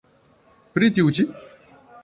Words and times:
Pri 0.77 0.91
tiu 0.95 1.13
ĉi? 1.19 1.27